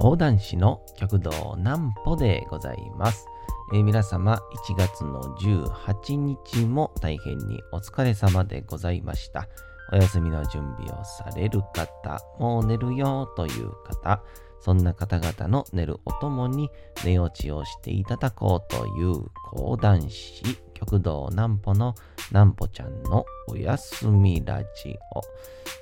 [0.00, 3.26] 講談師の極道南歩でございます。
[3.74, 9.46] えー皆様、1月の18日も大変にお疲れ様でございました。
[9.92, 14.22] お休みの準備をされる方、もう寝るよという方、
[14.58, 16.70] そんな方々の寝るおともに
[17.04, 20.42] 寝落ちをしていただこうという講談師、
[20.80, 21.94] 極道南歩の
[22.30, 25.20] 南歩ちゃんのおやすみラジオ。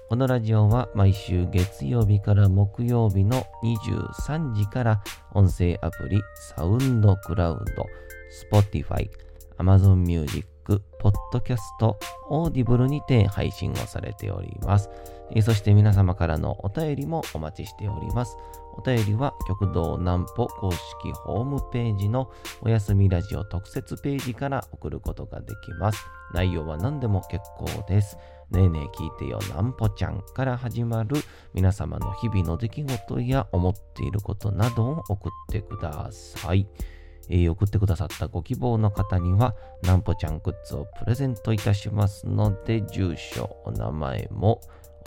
[0.09, 5.03] このラジオは毎週月曜日から木曜日の23時から
[5.35, 6.21] 音声アプリ
[6.57, 7.87] サウンドクラウド、
[8.51, 9.09] Spotify、
[9.59, 10.49] Amazon Music、
[11.01, 11.63] Podcast、
[12.29, 14.91] Audible にて配信をされております。
[15.43, 18.37] そして皆様からのお便りもお待ちしております。
[18.79, 22.31] お便りは極道南歩公式ホームページの
[22.63, 25.99] おやすみラジオ特設ページから送ることができます。
[26.33, 28.17] 内容は何でも結構です。
[28.53, 31.17] ねえねえ聞いてよなんぽちゃんから始まる
[31.55, 36.69] 皆様の日々の出来事や思っていることなどを送ってください。
[37.31, 44.61] えー送ってくださったご希望の方にはなんぽちゃんグッズをプレゼントいたしますので住所、お名前も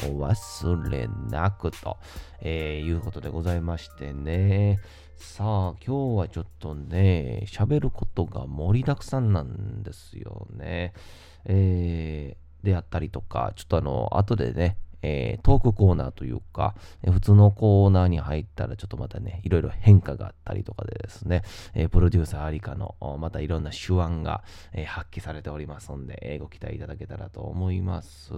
[0.04, 1.98] お忘れなくと、
[2.42, 4.80] えーいうことでございましてね。
[5.18, 10.94] さあ、今日はちょっとね、喋ることが盛りだくさんなんですよね。
[11.46, 28.32] えーであったりとか、ちょっとあの、後でね、えートークコーナーというか、えー普通のコーナーに入ったらちょっとまたね、いろいろ変化があったりとかでですね、えープロデューサーありかの、またいろんな手腕が、えー発揮されておりますので、えーご期待いただけたらと思います。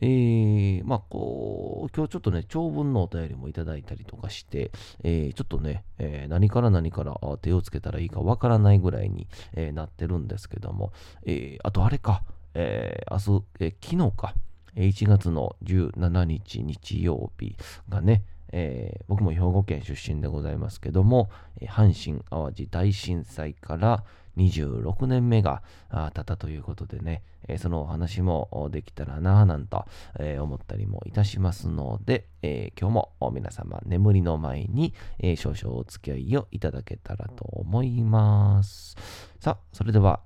[0.00, 4.70] えーまあ、こう、今日ちょっとね、長文のお便りもいただいたりとかして、
[5.02, 10.92] えーちょっとね、えー何から何から手をつけたらいいかわからないぐらいに、えーなってるんですけども、
[11.24, 12.22] えーあとあれか、
[12.54, 14.34] えー明日、えー昨日か、
[14.76, 17.56] 1月の17日日曜日
[17.88, 21.30] がね、えー僕も兵庫県出身でございますけども、
[21.62, 24.04] 阪神・淡路大震災から
[24.36, 29.86] 26年目が経ったということでね、えーそのお話もできたらなぁなんと、
[30.18, 34.92] えー思ったりもいたしますので、えー今日も皆様眠りの前に、
[35.36, 38.96] 少々お付き合いをいただけたらと思います。
[39.40, 40.20] さあ、それでは、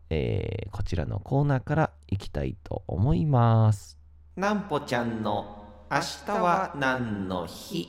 [0.73, 4.00] こちらのコーナーから行きたいと思います。
[4.37, 7.89] なんぽちゃんの明日は何の日？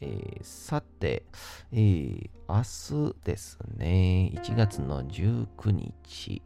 [0.00, 1.24] えーさて、
[1.72, 6.42] えー明日ですね、1月の19日、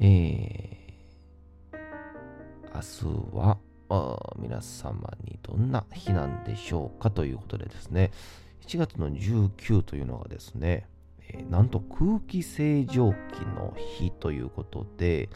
[0.00, 1.78] えー
[2.74, 3.58] 明日は
[3.90, 8.10] あ皆様にどんな日なんでしょうかということでですね、
[8.66, 10.86] 1月の19というのがですね、
[11.28, 15.28] えーなんと空気清浄機の日ということで、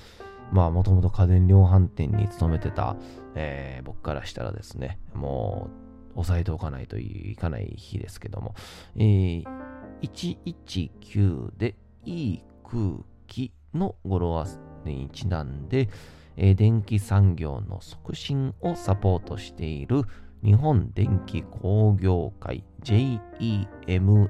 [0.52, 2.96] まあ、もともと家電量販店に勤めてた、
[3.34, 5.68] えー僕からしたらですね、も
[6.16, 8.54] う、押さえておかないといかない日ですけども、
[8.96, 9.44] えー
[10.02, 11.74] 119で
[12.04, 15.88] いい空気の語呂合わせにちなんで、
[16.36, 20.02] えー電気産業の促進をサポートしている
[20.42, 24.28] 日本電気工業会 JEMA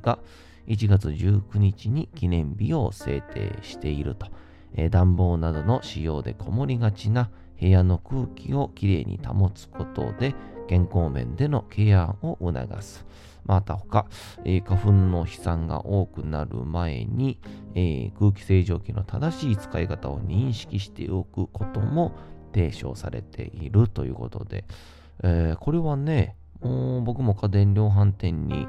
[0.00, 0.18] が
[0.66, 4.28] 1月19日に記念日を制定していると、
[4.74, 7.30] え暖房などの使用でこもりがちな
[7.60, 10.34] 部屋の空気をきれいに保つことで
[10.68, 13.06] 健康面でのケアを促す。
[13.44, 14.06] また他、
[14.44, 17.40] えー花粉の飛散が多くなる前に、
[17.74, 22.12] えー空気清浄機の正しい使い方を認識しておくことも
[22.52, 24.64] 提唱されているということで、
[25.22, 28.68] えーこれはね、も僕も家電量販店に、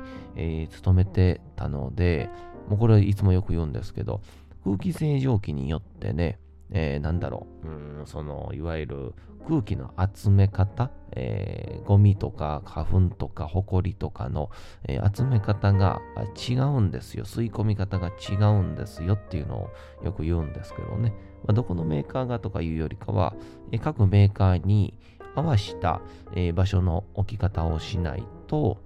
[0.70, 2.30] 勤めてたので、
[2.70, 4.22] もうこれはいつもよく言うんですけど、
[4.64, 6.40] 空気清浄機によってね、
[6.72, 9.14] えーなんだろう、うん、その、いわゆる
[9.48, 14.52] 空気の集め方、えーゴミとか花粉とか埃とかの、
[14.88, 16.02] えー集め方が
[16.50, 17.26] 違うんですよ。
[17.26, 19.70] 吸い込み方が違うんですよっていうのを
[20.04, 21.14] よく言うんですけどね。
[21.46, 23.36] まあ、どこのメーカーがとかいうよりかは、
[23.72, 24.94] えー各メーカーに
[25.36, 26.02] 合わした、
[26.36, 28.78] え場所の置き方をしないと、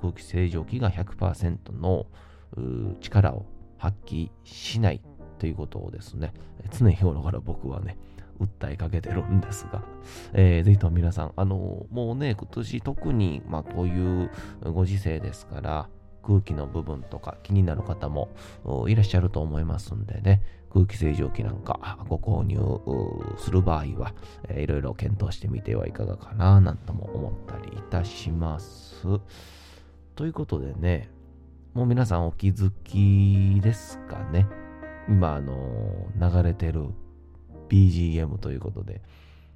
[0.00, 2.06] 空気清浄機が100%の
[3.00, 3.46] 力を
[3.84, 5.02] 発揮しない
[5.38, 6.32] ということをですね、
[6.70, 7.98] 常日頃から僕はね、
[8.40, 9.84] 訴えかけてるんですが、
[10.32, 14.30] えーぜひとも皆さん、あのもうね、今年特に、まあ、こういう
[14.72, 15.88] ご時世ですから、
[16.22, 18.30] 空気の部分とか気になる方も
[18.88, 20.40] いらっしゃると思いますんでね、
[20.72, 22.58] 空気清浄機なんかご購入
[23.36, 24.14] する場合は、
[24.48, 29.20] えーいろいろ検討してみてはいかがかな、なんとも思ったりいたします。
[30.14, 31.10] ということでね、
[31.74, 34.46] もう皆さんお気づきですかね？
[35.08, 36.90] 今、あの流れてる
[37.68, 39.02] BGM ということで、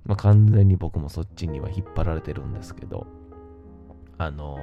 [0.04, 3.06] まあ、完全に僕もそっちには引っ張られてるんですけど、
[4.18, 4.58] あの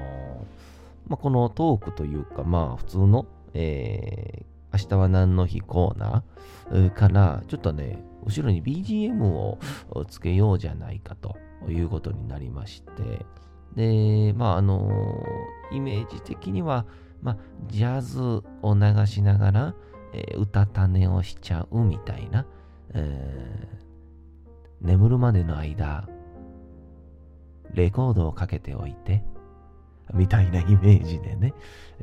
[1.08, 9.60] まあ、このトークというか、まあ、普通の、えー、明日は何の日コーナーから、ちょっとね、後ろに BGM を
[10.10, 11.38] つけようじゃないかと
[11.70, 13.26] いうことになりまして、
[13.78, 15.24] で、まあ、あの
[15.72, 16.86] イメージ的には、
[17.22, 19.76] まあ、ジャズを流しながら、
[20.14, 22.46] えー、歌種をしちゃうみたいな、
[22.94, 26.08] えー、眠るまでの間、
[27.74, 29.24] レコードをかけておいて、
[30.14, 31.54] みたいなイメージでね、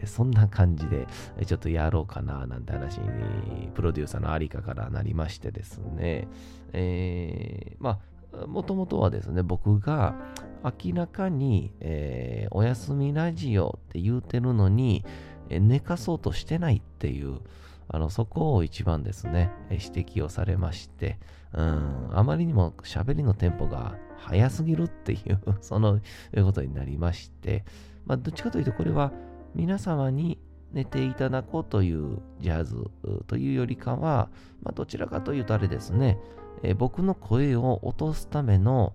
[0.04, 1.06] そんな感じで
[1.46, 6.28] ちょっとやろうかななんて話にプロデューサーのありかからなりましてですね、
[6.72, 8.00] えー、ま
[8.34, 10.16] あ、もともとはですね、僕が
[10.64, 15.04] 明らかに、えー、おやすみラジオって言うてるのに、
[15.48, 17.40] 寝かそうとしてないっていう、
[17.88, 21.18] あの、そこを一番ですね、指摘をされまして、
[21.52, 26.00] うん、あまりにも喋りのテンポが速すぎるっていう その
[26.34, 27.64] ことになりまして、
[28.06, 29.12] まあ、どっちかというとこれは
[29.54, 30.38] 皆様に
[30.72, 32.90] 寝ていただこうというジャズ
[33.26, 34.30] というよりかは、
[34.62, 36.18] まあ、どちらかというとあれですね、
[36.62, 38.94] え僕の声を落とすための、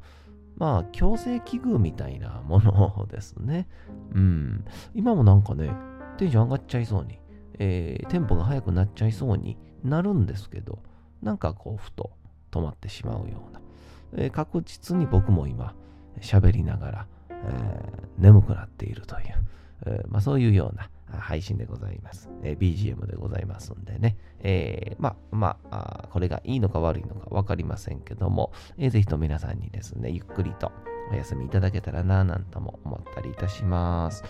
[0.57, 3.68] まあ、強制器具みたいなものですね。
[4.13, 4.65] うん。
[4.94, 5.71] 今もなんかね、
[6.18, 7.19] テンション上がっちゃいそうに、
[7.59, 10.80] えー、テンポが速くなっちゃいそうになるんですけど、
[11.21, 12.12] なんかこう、ふと
[12.51, 13.62] 止まってしまうような。
[14.13, 15.75] えー、確実に僕も今、
[16.21, 19.25] 喋りながら、えー、眠くなっているという、
[19.86, 22.30] えー、まあ、そういうような配信でございます。
[22.44, 24.18] えー、BGM でございますんでね。
[24.39, 30.71] えー、まあ、まあ、これがいいのか悪いのか分かりませんけども、えー、ぜひと皆さんにですね、ゆっくりと
[31.12, 34.24] お休みいただけたらな、なんとも思ったりいたします。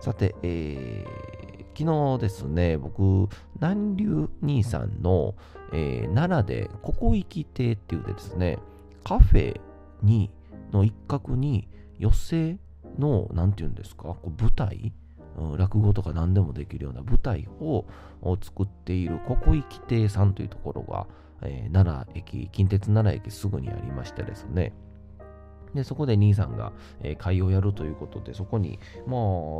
[0.00, 5.34] さて、えー、昨日ですね、僕、南流兄さんの、
[5.72, 8.58] えー、奈良でここ行き亭っていうでですね、
[9.04, 9.60] カフェ
[10.02, 10.30] に、
[10.72, 11.68] の一角に、
[11.98, 12.58] 寄席
[12.98, 14.92] の、なんて言うんですか、こう舞台、
[15.56, 17.86] 落語とか何でもできるような舞台を
[18.42, 21.06] 作っている、ここ行き亭さんというところが、
[21.42, 24.72] えー、奈良駅、近鉄奈良駅すぐにありましてですね、
[25.74, 26.72] で、そこで兄さんが、
[27.02, 29.18] えー、会をやるということで、そこに、まあ、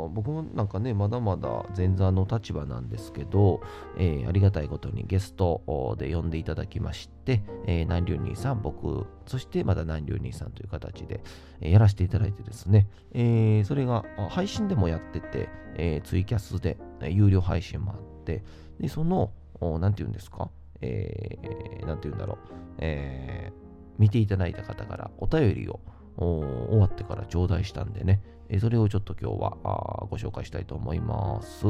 [0.09, 3.61] 僕もなんかね、まだまだ前座の立場なんですけど、
[3.97, 11.21] えー、ありがたいことにゲストで呼んでいただきまして、えー、南流兄さん、僕、そしてまた南流兄さんという形で、
[11.61, 16.77] えー、やらせていただいてですね、えー、それが配信でもやってて、えー、ツイキャスで、
[17.09, 18.43] 有料配信もあって、
[18.79, 19.31] で、その、
[19.79, 20.49] なんて言うんですか、
[20.81, 22.37] えー、なんて言うんだろう、
[22.79, 23.53] えー、
[23.99, 25.79] 見ていただいた方からお便りを
[26.17, 31.67] 終わってから頂戴したんでね、えそれをちょっと今日はご紹介したいと思います。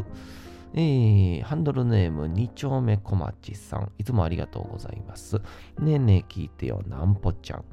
[0.74, 5.42] えー、ハンドルネーム2丁目小町さん、いつもありがとうございます。
[5.80, 7.66] ねえねえ聞いてよ、なんぽちゃん。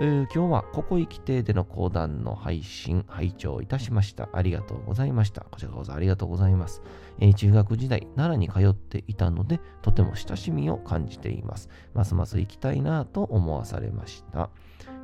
[0.00, 4.28] えー、今日はここ行き亭での講談の配信、拝聴いたしました。
[4.32, 5.42] ありがとうございました。
[5.50, 6.82] こちらこそありがとうございます。
[7.18, 11.68] えー、中学時代、奈良に通っていたので、とても親しみを感じています。
[11.92, 14.48] ますます行きたいなと思わされました。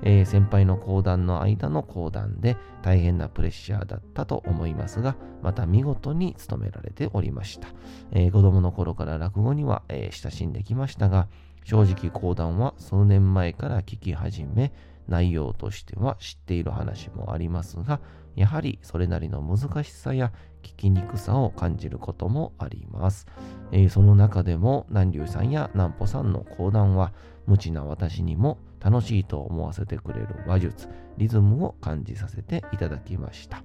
[0.02, 7.68] えー、先輩の講談の間の講談で大変なプレッシャーだったと思いますが、また見事に務められておりました。
[8.12, 11.28] えー、子供の頃から落語には、えー、親しんできましたが、
[11.64, 14.72] 正直講談は数年前から聞き始め、
[15.08, 18.00] 内容としては知っている話もありますが、
[18.36, 23.26] やはりそれなりの難しさや聞きにくさを感じることもあります。
[23.70, 27.12] えー、その中でも南流さんや南穂さんの講談は
[27.46, 33.64] 無知な私にも楽しいと思わせてくれる話術、リズムを感じさせていただきました。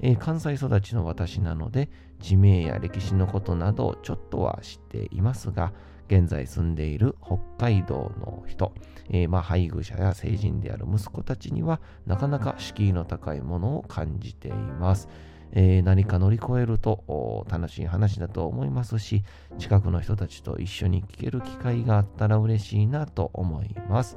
[0.00, 5.72] えー、関西育ちの私なので地名や歴史のことなどちょっとは知っていますが、
[6.08, 8.72] 現在住んでいる北海道の人、
[9.10, 15.08] えー、まあ配偶者や成人である息子たちにはなかなか敷居の高いものを感じています。
[15.56, 19.22] えー、何か乗り越えると楽しい話だと思いますし、
[19.58, 24.16] 近くの人たちと一緒に聞ける機会があったら嬉しいなと思います。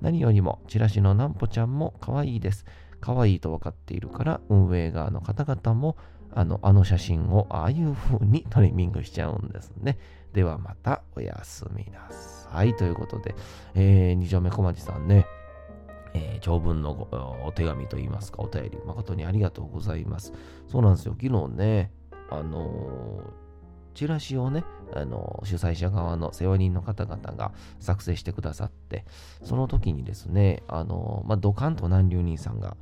[0.00, 2.64] 何よりも、チラシのなんぽちゃんも可愛いです。
[3.00, 5.96] 可愛いと分かっているから、運営側の方々も、
[6.32, 9.98] あの、あの写真をああいう風にトリミングしちゃうんですね。
[10.32, 12.76] ではまたおやすみなさい。
[12.76, 13.34] ということで、
[13.74, 15.26] えー、二条目小町さんね、
[16.14, 17.08] えー、長文の
[17.44, 20.32] お手紙といいますか、お便り、誠にありがとうございます。
[20.66, 21.92] そうなんですよ、昨日ね、
[22.30, 23.47] あのー
[23.98, 24.62] チラシをね、
[24.94, 27.50] あの主催者側の世話人の方々が
[27.80, 29.04] 作成してくださって、
[29.42, 32.76] その時にですね、あのまあ、ドカンと南流人さんが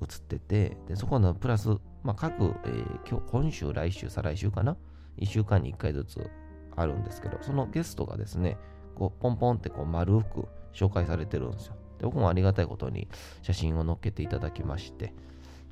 [0.00, 1.70] 映ってて、でそこのプラス、
[2.04, 4.76] まあ、各、えー、今日今週、来週、再来週かな、
[5.18, 6.30] 1週間に1回ずつ
[6.76, 8.56] あるんですけど、そのゲストがですね、
[8.94, 11.74] こうポンポンってこう丸く紹介されてるんですよ。
[11.98, 13.08] で僕もありがたいことに
[13.42, 15.12] 写真を載っけていただきまして、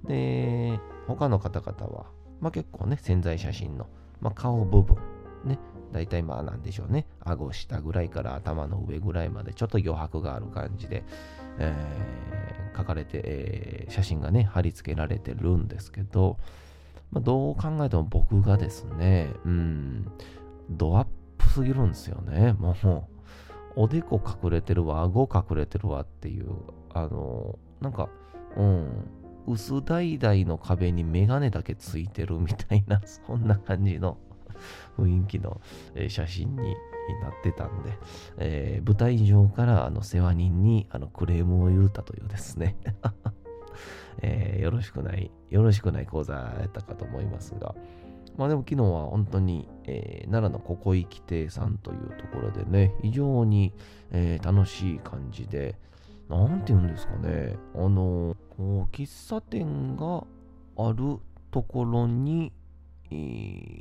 [0.03, 2.07] で、他の方々は、
[2.41, 3.87] まあ結構ね、潜在写真の、
[4.21, 4.97] まあ、顔部分、
[5.45, 5.59] ね、
[5.93, 11.05] 大体まあなんでしょうね、顎下ぐらいから頭の上ぐらいまでちょっと余白がある感じで、
[11.59, 16.39] えー、書かれて、えー、写真がね、貼り付けられてるんですけど、
[17.11, 20.07] まあ、どう考えても僕がですね、うん、
[20.71, 21.07] ドアッ
[21.39, 22.53] プすぎるんですよね。
[22.53, 23.03] もう、
[23.77, 26.51] おでこ隠れてるわ、顎隠れてるわっていう、
[26.93, 28.09] あの、なんか、
[28.57, 28.89] うん、
[29.47, 34.19] 薄橙の壁にメガネだけついてるみたいな、そんな感じの
[34.99, 35.61] 雰囲気の、
[36.09, 36.63] 写真に
[37.23, 37.99] なってたんで、
[38.39, 42.77] えー、舞台上からあの世話人にあのクレームを言うたというですね。
[44.23, 47.75] えー、よろしくない、よろしくない講座やったかと思いますが、
[48.37, 53.73] まあでも昨日は本当に、えー、奈良のここ行き亭さんというところでね、非常に、
[54.11, 55.77] えー、楽しい感じで、
[56.31, 58.37] なんて言うんですかね、あの、
[58.93, 60.25] 喫茶店が
[60.77, 61.19] ある
[61.51, 62.53] ところに、
[63.11, 63.15] え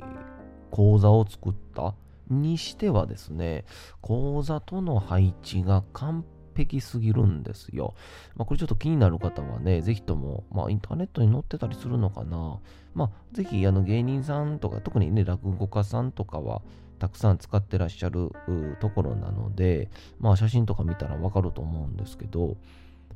[0.72, 1.94] 講座を作った
[2.28, 3.64] にしてはですね、
[4.00, 6.24] 講座との配置が完
[6.56, 7.94] 璧すぎるんですよ。
[8.34, 12.58] まあ、これちょっと気になる方はね、ぜひとも、まあ、インターネットに載ってたりするのかな。
[12.94, 16.62] まあ、ぜひ、あの、芸人さんとか、特にね、落語家さんとかは、
[17.00, 18.30] たくさん使ってらっしゃる
[18.78, 19.90] ところなので、
[20.20, 22.56] まあ、写真とか見たらわかると思うんですけど、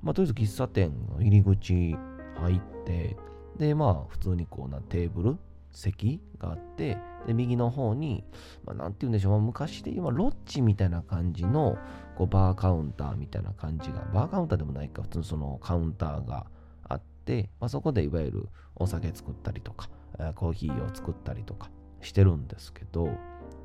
[0.02, 1.94] まあ、とりあえず喫茶店の入り口
[2.36, 3.16] 入って、
[3.58, 5.38] で、まあ、普通にこうなテーブル、
[5.74, 8.24] 席があって、で、右の方に、
[8.64, 11.76] まあ、て言うんでしょう、昔で今、ロッジみたいな感じの、
[12.16, 16.46] こう、バーカウンターみたいな感じが、バーカウンターでもないか、普通のそのカウンターが
[16.84, 19.90] あって、まあ、そこでいわゆるお酒作ったりとか、
[20.36, 23.08] コーヒーを作ったりとかしてるんですけど、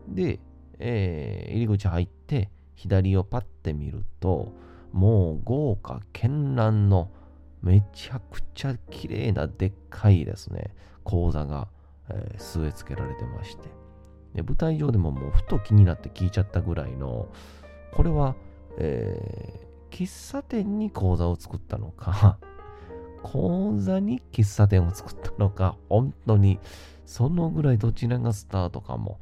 [0.10, 0.40] で、
[0.80, 4.54] えー、入り口入って、左をパッて見ると、
[4.92, 7.12] もう豪華絢爛の
[7.62, 10.74] めちゃくちゃ綺麗なでっかいですね、
[11.04, 11.68] 講座が
[12.10, 13.70] えー、据え付けられてまして、
[14.36, 17.30] で舞台上でももうふと気になって聞いちゃったぐらいの、
[17.94, 18.36] これは、
[18.78, 22.38] えー、喫茶店に講座を作ったのか、
[23.24, 26.60] 講座に喫茶店を作ったのか、本当に
[27.06, 29.20] そのぐらいどちらがスタートかも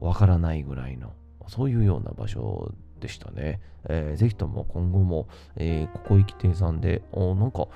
[0.00, 1.12] わからないぐらいの、
[1.48, 3.60] そういうような場所でしたね。
[3.88, 7.68] えー、ぜひとも今後も、えー、ここ行き亭さんで、おなんか、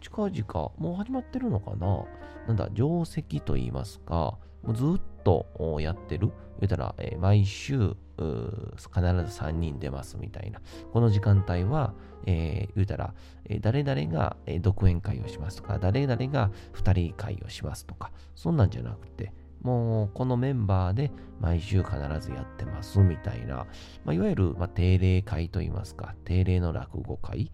[0.00, 2.04] 近々、もう始まってるのかな？
[2.48, 6.32] なんだ、定石と言いますか、もうずっとやってる？
[6.60, 10.60] 言うたら、えー、毎週、必ず3人出ますみたいな。
[10.92, 11.94] この時間帯は、
[12.26, 13.14] えー、言うたら、
[13.44, 21.10] えー、誰々が、独演会をしますとか、誰々が2人会をしますとか、そんなんじゃなくて、もうこのメンバーで
[21.40, 23.66] 毎週必ずやってますみたいな、
[24.04, 27.50] まあ、いわゆる、ま、定例会といいますか、定例の落語会、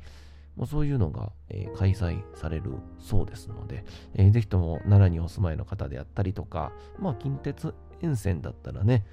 [0.56, 3.84] もうそういうのが、えー、開催されるそうですので、
[4.14, 9.04] えー、ぜひとも奈良にお住まいの方であったりとか、まあ近鉄沿線だったらね、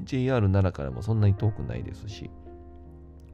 [0.00, 2.30] JR 奈良からもそんなに遠くないですし、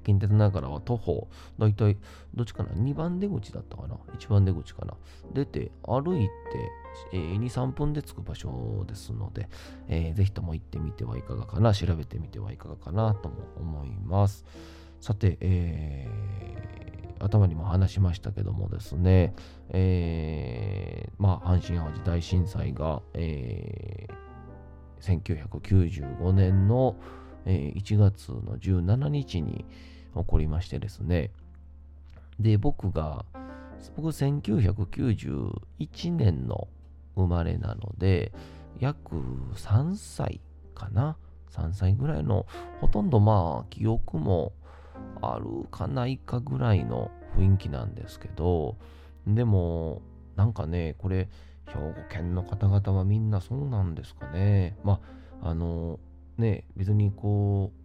[0.04, 1.96] 近鉄ながらは徒歩、だいたい
[2.34, 4.94] どっちかな ?2 番出口だったかな ?1 番出口かな？
[5.32, 6.30] 出て、歩いて、
[7.12, 9.48] えー、2、3分で着く場所ですので、
[9.88, 14.44] えー、ぜひとも行ってみてはいかがかな、調べてみてはいかがかなとも思います。
[15.00, 19.34] さて、えー、頭にも話しましたけどもですね、
[19.70, 26.96] えー、まあ、阪神・淡路大震災が、えー、1995年の、
[27.46, 29.64] え、1月の17日に
[30.14, 31.30] 起こりましてですね。
[32.38, 33.24] で、僕が、
[33.96, 36.68] 僕1991年の
[37.16, 38.32] 生まれなので、
[38.80, 39.16] 約
[39.54, 40.40] 3歳
[40.74, 41.16] かな
[41.50, 42.46] ？3歳ぐらいの、
[42.80, 44.52] ほとんどまあ、記憶も
[45.22, 48.76] あるかないかぐらいの雰囲気なんですけど、
[49.26, 50.02] でも、
[50.36, 51.28] なんかね、これ、
[51.66, 54.76] 兵庫県の方々はみんなそうなんですかね。
[54.84, 55.00] ま
[55.40, 55.98] あ、あの、
[56.36, 57.83] ね、別にこう、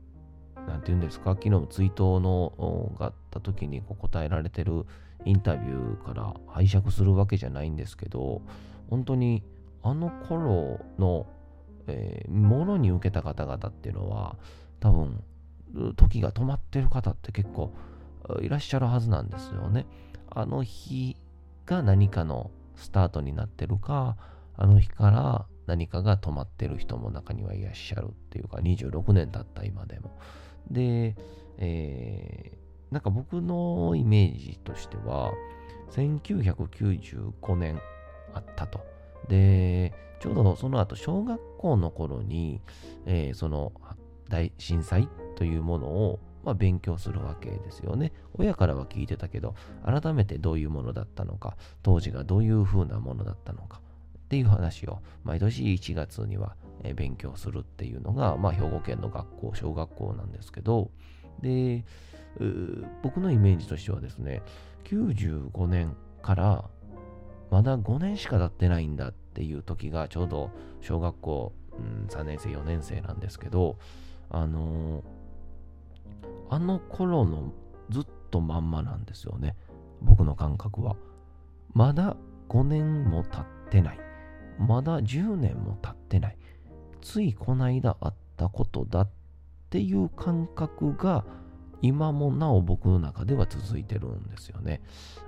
[0.70, 4.86] なんて言うんですか、昨日も追悼のがあった時にこう答えられてる
[5.26, 8.42] インタビューから拝借するわけじゃないんですけど、
[8.90, 9.44] 本当に
[9.84, 11.26] あの頃の、
[11.88, 14.38] えー、ものに受けた方々っていうのは、
[14.80, 15.24] 多分、
[15.96, 17.74] 時が止まってる方って結構
[18.42, 19.86] いらっしゃるはずなんですよね。
[20.30, 21.18] あの日
[21.66, 24.18] が何かのスタートになってるか、
[24.56, 30.18] あの日から何かが止まってる人も中にはいらっしゃるっていうか、26年経った今でも。
[30.72, 31.16] で、
[31.58, 35.32] えー、なんか僕のイメージとしては、
[35.92, 37.82] 1995年
[38.34, 38.82] あったと。
[39.28, 42.62] で、ちょうどその後、小学校の頃に、
[43.06, 43.72] えー、その
[44.28, 48.14] 大震災というものを、まあ、勉強するわけですよね。
[48.34, 53.82] 親からは聞いてたけど、改めてどういうものだったのか、当時がどういう風なものだったのか
[54.20, 56.56] っていう話を毎年1月には
[56.96, 60.92] 勉強するっていうのが、まあ、兵庫県の学校、小学校なんですけど、
[61.42, 61.86] で、
[63.02, 64.42] 僕のイメージとしてはですね、
[64.86, 66.66] 95年から
[67.52, 73.78] まだ5年しか経ってないんだっていう時がちょうど小学校、うん、3年生、4年生なんですけど、
[74.30, 75.04] あの、
[76.50, 77.52] あの頃の
[77.90, 79.56] ずっとまんまなんですよね。
[80.02, 80.96] 僕の感覚は。
[81.74, 82.16] まだ
[82.50, 84.00] 5年も経ってない。
[84.60, 86.38] まだ10年も経ってない。
[87.02, 89.10] ついこの間あったことだっ
[89.70, 91.26] ていう感覚が
[91.82, 94.82] 今もなお僕の中では続いてるんですよね。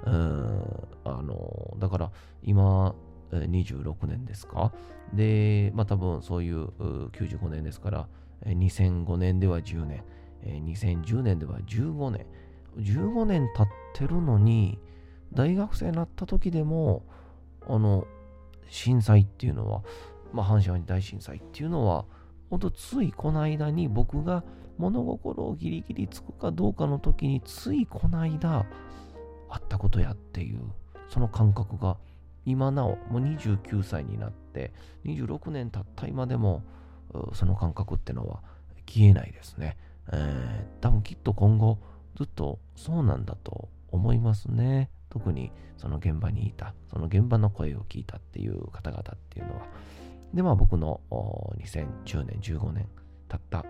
[0.06, 0.66] うん、
[1.06, 2.12] あの、だから
[2.44, 2.94] 今
[3.32, 4.74] 26年ですか？
[5.14, 6.66] で、まあ多分そういう
[7.12, 8.08] 95年ですから、
[8.46, 10.04] 2005年では10年、
[10.44, 12.26] 2010年では15年、
[12.78, 14.80] 15年経ってるのに、
[15.34, 17.04] 大学生になった時でも、
[17.68, 18.06] あの、
[18.68, 19.84] 震災っていうのは、
[20.34, 22.06] まあ、阪神・淡路大震災っていうのは、
[22.50, 24.44] ほんとついこの間に僕が
[24.78, 28.66] 物心をギリギリつくかどうかの時についこの間
[29.50, 30.60] あったことやっていう
[31.08, 31.98] その感覚が
[32.46, 34.74] 今なおもう29歳になって
[35.06, 36.64] 26年経った今でも
[37.34, 38.42] その感覚ってのは
[38.88, 39.78] 消えないですね、
[40.12, 41.78] えー、多分きっと今後
[42.18, 44.90] ずっとそうなんだと思いますね。
[45.10, 49.62] 特にその現場にいたその現場の声を聞いたっていう方々っていうのは。
[50.34, 51.02] でまあ僕の
[51.60, 52.88] 2010年15年
[53.28, 53.66] 経った、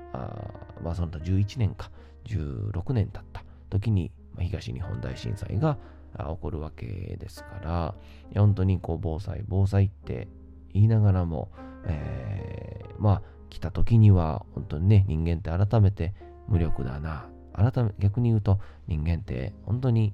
[0.84, 1.92] まあその他11年か、
[2.26, 5.78] 16年経った時に、東日本大震災が
[6.18, 7.96] 起こるわけですから、
[8.36, 10.28] 本当にこう防災、防災って
[10.74, 11.52] 言いながらも、
[11.86, 16.14] えー、まあ来た時には本当にね、人間って改めて
[16.48, 17.28] 無力だな。
[17.54, 20.14] 改め、逆に言うと人間って本当に、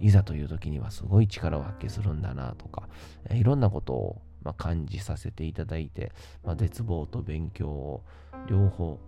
[0.00, 2.88] いざという時にはすごい力を発揮するんだなとか、
[3.32, 6.12] いろんなことをまあ、感じさせていただいて、
[6.44, 8.04] まあ、絶望と勉強を
[8.48, 8.98] 両方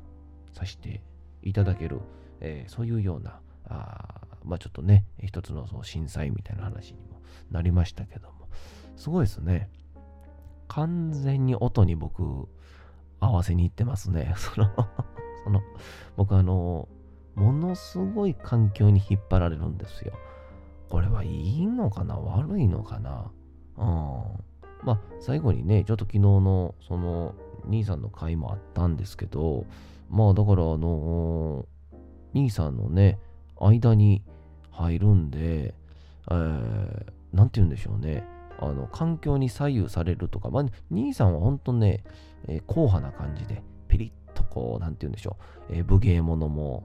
[0.53, 1.03] させて
[1.42, 2.01] いただける、
[2.40, 8.49] えー、そういうような、あまあ、ちょっとね、一つのその震災みたいな話にもなりましたけども、
[8.97, 9.71] すごいですね。
[10.68, 12.49] 完全に音に僕、
[13.21, 14.35] 合わせに行ってますね。
[14.37, 14.71] その
[15.45, 15.61] その、
[16.16, 16.88] 僕あの、
[17.35, 20.12] ものすごい環境に引っ張られるんですよ。
[20.88, 22.16] これはいいのかな？
[22.16, 23.31] 悪いのかな？
[23.79, 24.45] うん。
[24.85, 27.35] まあ、最後にね、ちょっと昨日の、その、
[27.66, 29.66] 兄さんの回もあったんですけど、
[30.11, 31.66] まあ、だから、あの
[32.35, 33.18] 兄さんのね、
[33.59, 34.23] 間に
[34.71, 35.75] 入るんで、
[36.31, 38.25] えー、なんて言うんでしょうね。
[38.59, 42.05] あの、環境に左右されるとか、まあ、兄さんは本当ね、
[42.49, 45.37] えー、硬派な感じで、ピリッとこう、なんて言うんでしょ
[45.71, 46.85] う、えー、武芸者も、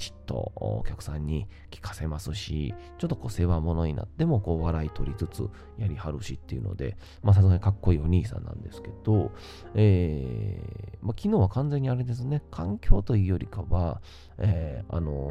[0.00, 9.30] チッとお客さんに聞かせますし、ちょっとこう世話物になってもこう笑い取りつつやりはるしっていうので、まあさすがにかっこいいお兄さんなんですけど、
[9.74, 14.00] えー、まあ、昨日は完全にあれですね、環境というよりかは、
[14.38, 15.30] えー、あの、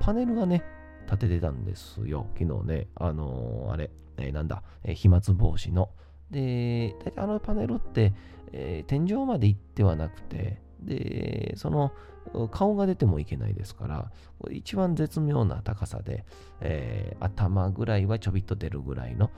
[0.00, 0.64] パネルがね、
[1.06, 5.90] 立ててたんですよ、昨日ね、あのー、あれ、えー、なんだ、えー、飛沫防止の。
[6.30, 8.12] で、大体あのパネルって、
[8.52, 11.92] えー、天井まで行ってはなくて、で、その
[12.50, 14.10] 顔が出てもいけないですから、
[14.50, 16.24] 一番絶妙な高さで、
[16.60, 19.30] えー、頭ぐらいはちょびっと出るぐらいの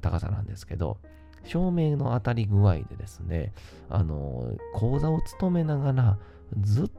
[0.00, 0.98] 高さなんですけど、
[1.44, 3.52] 照明の当たり具合でですね、
[3.88, 6.18] あの、講座を務めながら、
[6.60, 6.90] ずっ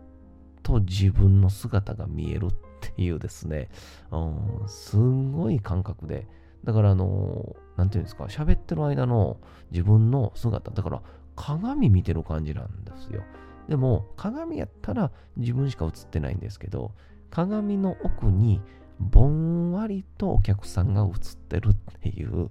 [0.63, 2.50] と自分の姿が見えるっ
[2.82, 3.70] ていうですね、
[4.12, 4.18] う
[4.65, 6.28] ん、すんごい感覚で、
[6.63, 9.38] だからあの、なんていうんですか、喋ってる間の
[9.72, 11.02] 自分の姿、だから
[11.36, 13.24] 鏡見てる感じなんですよ。
[13.67, 16.91] でも、鏡やったら自分しか映ってないんですけど、
[17.30, 18.62] 鏡の奥に
[18.99, 22.49] ぼんわりとお客さんが映ってるっていう、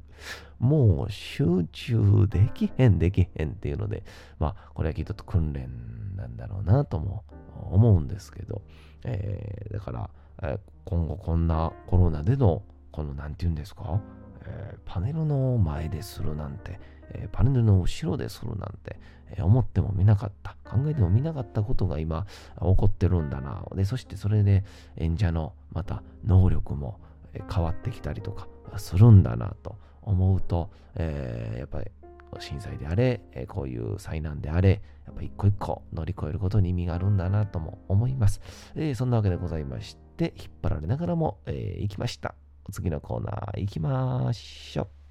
[0.59, 4.05] もう集中できへんできへんっていうので、
[4.39, 5.69] まあ、これはきっと訓練
[6.17, 7.25] なんだろうなとも
[7.71, 8.63] 思うんですけど、
[9.05, 9.93] えー、だか
[10.41, 16.79] ら、今後こんなコロナでの、この、なんて言うんですか、ー、パネルの前でするなんて、
[17.11, 18.99] えー、パネルの後ろでするなんて、
[19.31, 22.27] えー、思ってもみなかった、考えてもみなかったことが今
[22.59, 23.65] 起こってるんだな。
[23.75, 24.65] で、そしてそれで
[24.97, 27.01] 演者のまた能力も
[27.53, 31.91] 変わってきたりとかするんだなと思うと、え、やっぱり
[32.41, 38.41] 震災であれ、えこういう災難であれ、やっぱ一個一個乗り越えることに意味があるんだなとも思います。
[38.75, 42.35] え、そんなわけでございまして、引っ張られながらも、えー、行きました。
[42.73, 45.05] 次のコーナーいきましょう。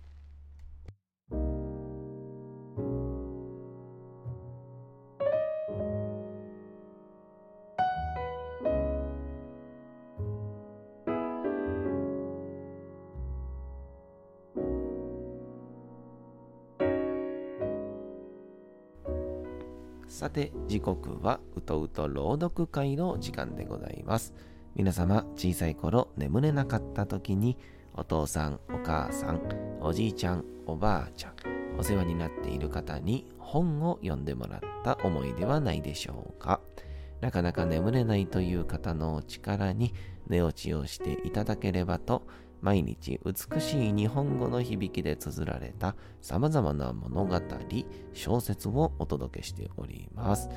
[20.14, 24.34] さて時刻はうとうと朗読会の時間でございます
[24.76, 27.58] 皆様、小さい頃眠れなかった時に、
[27.94, 29.40] お父さん、お母さん、
[29.80, 31.34] おじいちゃん、おばあちゃん、
[31.78, 36.60] お世話になっている方に本を読んでもらった思いではないでしょうか。
[37.22, 39.94] なかなか眠れないという方のお力に
[40.28, 42.26] 寝落ちをしていただければと、
[42.60, 47.40] 毎日美しい日本語の響きで綴られた様々な物語、
[48.14, 50.50] 小説をお届けしております。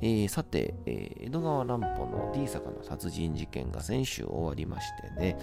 [0.00, 5.38] えー、さて、えー、江戸川乱歩の D 坂の殺人事件が先週終わりましてね、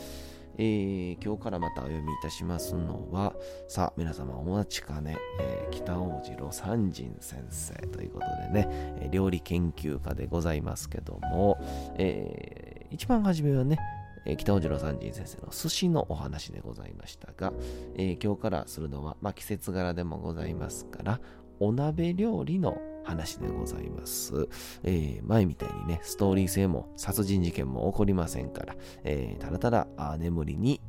[0.58, 3.34] えー、今日からまたお読みいたしますのは、
[3.68, 8.68] さあ、皆様お待ちかね、えー、北大路魯山人先生ということでね、
[9.02, 11.58] え料理研究家でございますけども、
[11.98, 13.80] えー、一番初めはね、
[14.26, 17.54] えー、北尾次郎三人先生の寿司のお話でございましたが、
[17.96, 21.20] えー、今日からするのは、まあ、季節柄でもございますから、
[21.60, 24.48] お鍋料理の話でございます。
[24.84, 30.82] えー、前みたいにね、ストーリー性も殺人事件も起こりませんから、えー、ただただ眠りに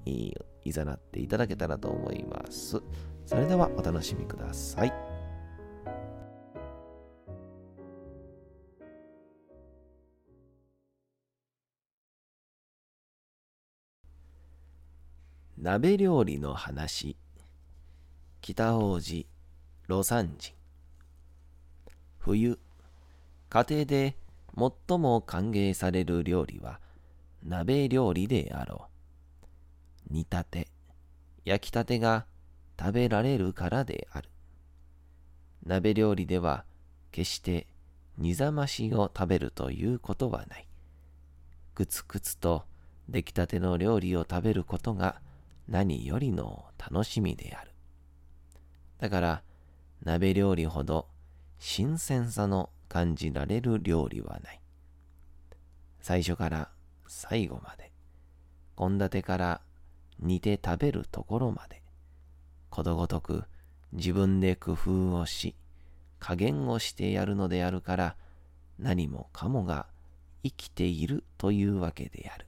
[0.64, 2.83] いざなっていただけたらと思います。
[3.27, 4.92] それではお楽しみください。
[15.57, 17.16] 鍋料理の話
[18.40, 19.29] 北王子
[19.87, 20.62] 魯山人
[22.24, 22.56] 冬。
[23.48, 24.16] 家庭で
[24.56, 26.78] 最も歓迎される料理は
[27.44, 28.87] 鍋料理であろ
[30.08, 30.14] う。
[30.14, 30.68] 煮たて
[31.44, 32.26] 焼きたてが
[32.78, 34.28] 食べられるからである。
[35.66, 36.64] 鍋料理では
[37.11, 37.66] 決して
[38.18, 40.68] 煮ざましを食べるということはない。
[41.74, 42.64] くつくつと
[43.08, 45.20] 出来たての料理を食べることが
[45.68, 47.72] 何よりの楽しみである。
[48.98, 49.42] だから、
[50.04, 51.08] 鍋料理ほど
[51.64, 54.61] 新鮮さの感じられる料理はない。
[56.01, 56.70] 最初から
[57.07, 57.92] 最後まで、
[58.77, 59.61] 献立から
[60.18, 61.81] 煮て食べるところまで、
[62.68, 63.44] ことごとく
[63.92, 65.55] 自分で工夫をし、
[66.18, 68.16] 加減をしてやるのであるから、
[68.81, 69.87] 何もかもが
[70.42, 72.46] 生きているというわけである。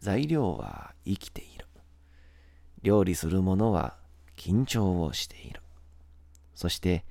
[0.00, 1.66] 材料は生きている。
[2.82, 3.96] 料理する者は
[4.36, 5.62] 緊張をしている。
[6.54, 7.06] そして、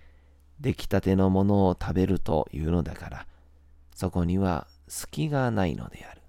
[0.64, 3.28] 出来たてのものを食べるというのだから、
[3.94, 6.22] そこには隙がないのである。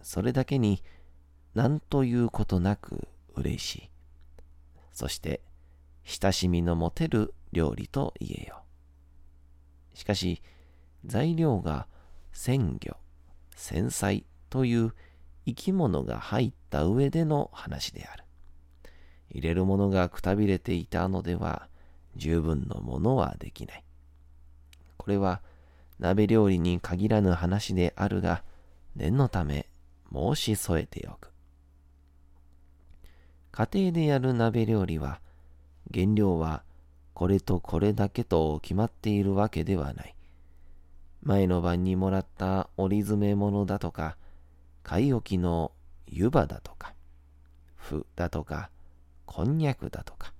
[0.00, 0.80] それだけに、
[1.52, 3.90] 何ということなく嬉しい。
[4.92, 5.40] そして、
[6.04, 8.62] 親しみの持てる料理と言えよ。
[9.94, 10.40] しかし、
[11.04, 11.88] 材料が
[12.32, 12.96] 鮮魚、
[13.56, 14.94] 繊細という
[15.46, 18.24] 生き物が入った上での話である。
[19.30, 21.68] 入れるものがくたびれていたのでは
[22.16, 23.84] 十分のものはできない。
[24.96, 25.40] これは
[25.98, 28.42] 鍋料理に限らぬ話であるが、
[28.96, 29.68] 念のため
[30.12, 31.32] 申し添えておく。
[33.52, 35.20] 家庭でやる鍋料理は、
[35.92, 36.62] 原料は
[37.14, 40.14] これとこれだけと決まっているわけではない。
[41.22, 44.16] 前の晩にもらった折り詰め物だとか、
[44.82, 45.72] 買い置きの
[46.06, 46.94] 湯葉だとか、
[47.76, 48.70] 麩だとか、
[49.26, 50.32] こんにゃくだとか、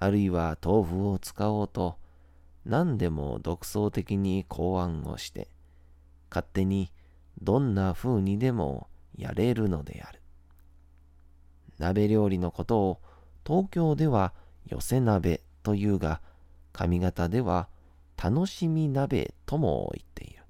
[0.00, 1.98] あるいは豆腐を使おうと、
[2.64, 5.48] 何でも独創的に考案をして、
[6.30, 6.92] 勝手に
[7.42, 10.22] どんな風にでもやれるのである。
[11.78, 13.00] 鍋料理のことを
[13.44, 14.32] 東京では
[14.66, 16.20] 寄せ鍋というが、
[16.72, 17.68] 上方では
[18.16, 20.44] 楽しみ鍋とも言っている。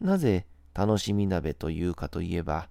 [0.00, 2.68] なぜ楽しみ鍋というかといえば、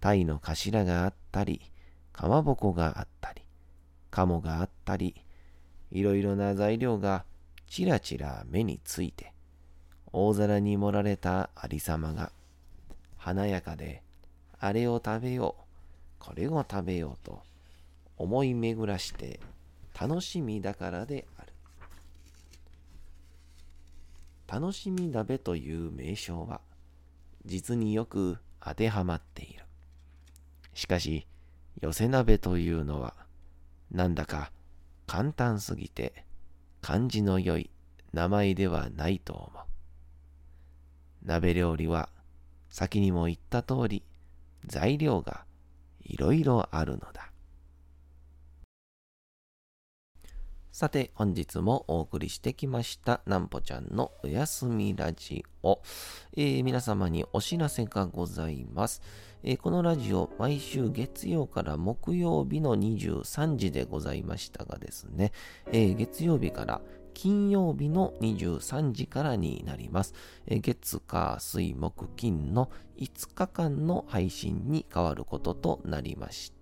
[0.00, 1.72] 鯛の頭があったり、
[2.12, 3.43] かまぼこがあったり、
[4.14, 5.16] 鴨があったり、
[5.90, 7.24] いろいろな材料が
[7.66, 9.32] ちらちら目について、
[10.12, 12.30] 大皿に盛られたありさまが、
[13.16, 14.04] 華やかで、
[14.60, 15.62] あれを食べよう、
[16.20, 17.42] これを食べようと、
[18.16, 19.40] 思い巡らして
[20.00, 21.52] 楽しみだからである。
[24.46, 26.60] 楽しみ鍋という名称は、
[27.44, 29.64] 実によく当てはまっている。
[30.72, 31.26] しかし、
[31.80, 33.23] 寄せ鍋というのは、
[33.94, 34.50] なんだか
[35.06, 36.24] 簡単すぎて、
[36.82, 37.70] 感じの良い
[38.12, 39.62] 名前ではないと思う。
[41.24, 42.08] 鍋料理は、
[42.68, 44.02] 先にも言った通り、
[44.66, 45.44] 材料が
[46.02, 47.30] いろいろあるのだ。
[50.72, 55.80] さて、本日もお送りしてきました、なんぽちゃんのおやすみラジオ。
[56.36, 59.02] えー、皆様にお知らせがございます。
[59.60, 65.32] このラジオ、毎週月曜から木曜日の23時でございましたがですね、
[65.70, 66.80] 月曜日から
[67.12, 70.14] 金曜日の23時からになります。
[70.48, 76.53] 月、火、水、木、金の5日間の配信に変わることとなりました。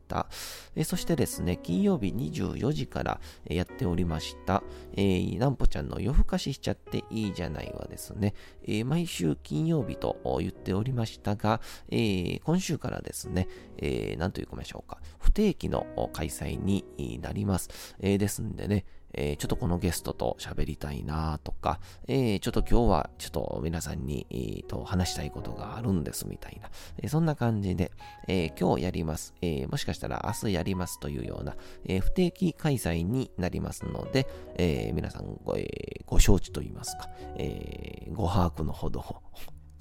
[0.75, 4.63] えそしてですね、金曜日24時からやっておりました、
[4.95, 13.49] えー、なんぽちゃんの夜更かししちゃっていいじゃないはですね、えー、毎週金曜日と言っておりましたが、えー、今週からですね、
[13.79, 16.85] えー、なんというかましょうか、不定期の開催に
[17.21, 17.97] なります。
[18.01, 27.93] え、ですんでね、えー、ちょっとこのゲストと喋りたいなとか、えー、ちょっと今日はちょっと皆さんに、えー、と話したいことがあるんですみたいな、えそんな感じで、
[28.29, 39.05] え今日やります、えもしかしたら明日やりますというような、え不定期開催になりますので、え皆さんご,、えご承知といいますか、えご把握のほど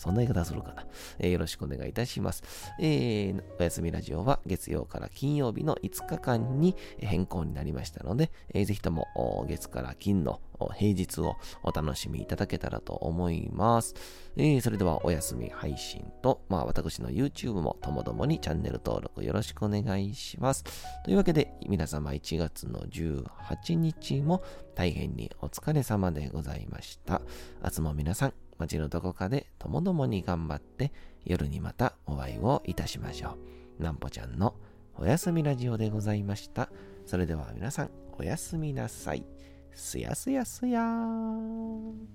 [0.01, 0.83] そんな言い方するかな。
[1.19, 2.43] えー、よろしくお願いいたします。
[2.79, 10.41] えー、おやすみラジオは月曜から金曜日の5日間に変更になりましたので、えー、ぜひとも月から金の
[10.75, 13.93] 平日をお楽しみいただけたらと思います。
[14.37, 20.63] えー、それではお休み配信と、まあ私の YouTube もともどもにチャンネル登録よろしくお願いします。
[21.05, 27.21] というわけで皆様1月の18日も大変にお疲れ様でございました。
[27.63, 30.91] 明日も皆さん街のどこかでともどもに頑張って
[31.25, 33.37] 夜にまたお会いをいたしましょ
[33.79, 33.83] う。
[33.83, 34.55] なんぽちゃんの
[34.97, 36.69] おやすみラジオでございました。
[37.05, 39.25] それでは皆さんおやすみなさい。
[39.73, 42.07] すやすやすやーん。